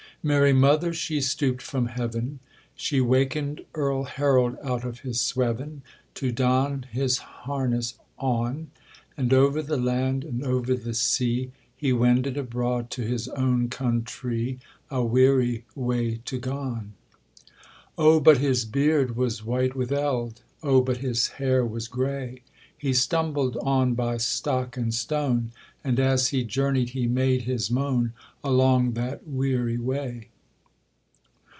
[0.23, 2.39] Mary Mother she stooped from heaven;
[2.75, 5.81] She wakened Earl Harold out of his sweven,
[6.13, 8.67] To don his harness on;
[9.17, 14.59] And over the land and over the sea He wended abroad to his own countrie,
[14.91, 16.93] A weary way to gon.
[17.97, 22.43] Oh but his beard was white with eld, Oh but his hair was gray;
[22.77, 25.51] He stumbled on by stock and stone,
[25.83, 28.13] And as he journeyed he made his moan
[28.43, 30.29] Along that weary way.